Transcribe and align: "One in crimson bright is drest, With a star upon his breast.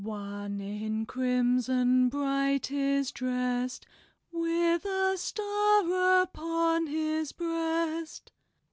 "One 0.03 0.59
in 0.61 1.05
crimson 1.05 2.09
bright 2.09 2.71
is 2.71 3.11
drest, 3.11 3.85
With 4.31 4.83
a 4.83 5.15
star 5.15 6.23
upon 6.23 6.87
his 6.87 7.31
breast. 7.31 8.31